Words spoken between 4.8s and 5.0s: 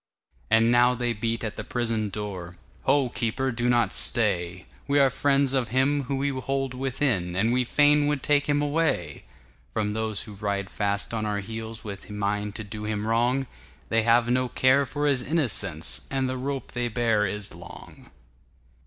We